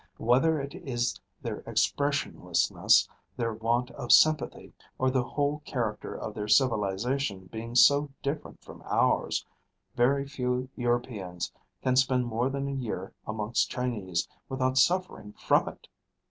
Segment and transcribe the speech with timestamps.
[0.17, 3.07] Whether it is their expressionlessness,
[3.37, 8.81] their want of sympathy, or the whole character of their civilisation being so different from
[8.87, 9.45] ours,
[9.95, 11.51] very few Europeans
[11.83, 15.87] can spend more than a year amongst Chinese without suffering from it.